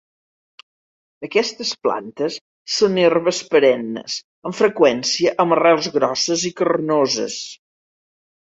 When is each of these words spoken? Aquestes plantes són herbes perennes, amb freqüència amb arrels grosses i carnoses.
Aquestes 1.27 1.73
plantes 1.87 2.37
són 2.77 2.97
herbes 3.03 3.41
perennes, 3.53 4.15
amb 4.51 4.57
freqüència 4.63 5.35
amb 5.45 5.57
arrels 5.59 5.91
grosses 5.99 6.47
i 6.53 6.55
carnoses. 6.63 7.39